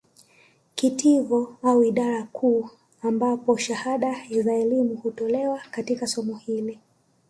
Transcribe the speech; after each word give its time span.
Kitivo 0.75 1.57
au 1.63 1.83
idara 1.83 2.23
kuu 2.23 2.69
ambapo 3.01 3.57
shahada 3.57 4.13
za 4.13 4.19
kielimu 4.27 4.95
hutolewa 4.95 5.61
katika 5.71 6.07
somo 6.07 6.35
hili 6.35 6.79